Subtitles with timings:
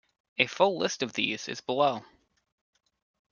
[0.39, 2.03] A full list of these is below.